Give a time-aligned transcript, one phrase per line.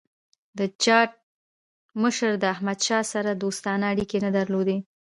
[0.57, 1.11] د جاټ
[2.01, 4.79] مشر له احمدشاه سره دوستانه اړیکي نه درلودل.